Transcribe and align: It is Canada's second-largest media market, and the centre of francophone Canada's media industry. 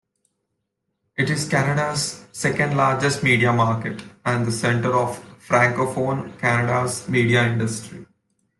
It 1.15 1.29
is 1.29 1.47
Canada's 1.47 2.25
second-largest 2.31 3.21
media 3.21 3.53
market, 3.53 4.01
and 4.25 4.47
the 4.47 4.51
centre 4.51 4.95
of 4.95 5.19
francophone 5.47 6.39
Canada's 6.39 7.07
media 7.07 7.45
industry. 7.47 8.07